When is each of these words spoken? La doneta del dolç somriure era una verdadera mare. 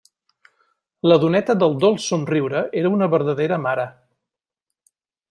La 1.11 1.17
doneta 1.25 1.55
del 1.63 1.77
dolç 1.83 2.07
somriure 2.13 2.63
era 2.81 2.93
una 2.97 3.11
verdadera 3.15 3.61
mare. 3.67 3.87